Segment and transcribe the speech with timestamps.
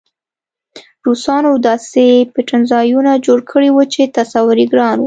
[1.05, 4.99] روسانو داسې پټنځایونه جوړ کړي وو چې تصور یې ګران و